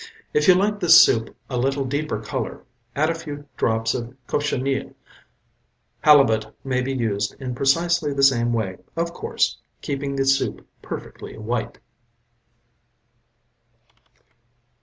[0.33, 2.63] If you like this soup a little deeper color,
[2.95, 4.93] add a few drops of cochineal.
[5.99, 11.37] Halibut may be used in precisely the same way, of course, keeping the soup perfectly
[11.37, 11.77] white.